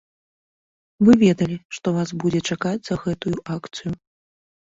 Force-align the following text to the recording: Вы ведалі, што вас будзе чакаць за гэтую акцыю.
Вы 1.09 1.13
ведалі, 1.23 1.57
што 1.77 1.87
вас 1.97 2.09
будзе 2.23 2.41
чакаць 2.55 2.83
за 2.89 2.95
гэтую 3.05 3.35
акцыю. 3.57 3.91